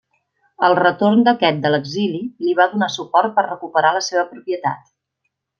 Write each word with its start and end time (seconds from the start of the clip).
Al 0.67 0.75
retorn 0.79 1.21
d'aquest 1.27 1.59
de 1.67 1.71
l'exili 1.75 2.23
li 2.47 2.57
va 2.63 2.69
donar 2.73 2.91
suport 2.97 3.39
per 3.39 3.47
recuperar 3.49 3.95
la 3.99 4.05
seva 4.11 4.29
propietat. 4.35 4.93